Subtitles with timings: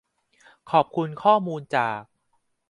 [0.71, 2.01] ขอบคุณข้อมูลจาก